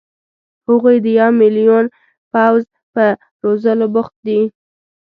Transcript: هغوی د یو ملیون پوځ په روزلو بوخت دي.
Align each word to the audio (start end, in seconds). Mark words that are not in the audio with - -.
هغوی 0.67 0.97
د 1.05 1.07
یو 1.19 1.29
ملیون 1.41 1.85
پوځ 2.31 2.63
په 2.93 3.05
روزلو 3.43 3.85
بوخت 3.93 4.15
دي. 4.27 4.39